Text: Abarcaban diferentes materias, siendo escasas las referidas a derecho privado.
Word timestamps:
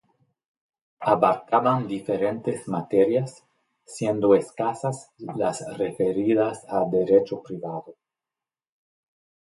Abarcaban 1.11 1.85
diferentes 1.87 2.67
materias, 2.67 3.45
siendo 3.85 4.33
escasas 4.33 5.11
las 5.37 5.63
referidas 5.77 6.65
a 6.67 6.83
derecho 6.85 7.43
privado. 7.43 7.93